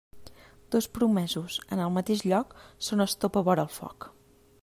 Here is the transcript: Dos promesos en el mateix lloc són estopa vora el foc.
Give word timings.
Dos 0.75 0.87
promesos 0.95 1.57
en 1.75 1.83
el 1.87 1.93
mateix 1.99 2.25
lloc 2.31 2.57
són 2.89 3.07
estopa 3.07 3.47
vora 3.51 3.67
el 3.69 3.73
foc. 3.79 4.09